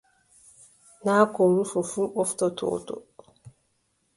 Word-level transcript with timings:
Naa 1.03 1.23
ko 1.33 1.41
rufi 1.55 1.79
fuu 1.89 2.09
ɓoftodottoo. 2.15 3.01